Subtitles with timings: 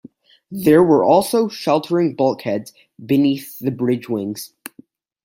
[0.49, 2.73] There were also sheltering bulkheads
[3.05, 4.51] beneath the bridge wings.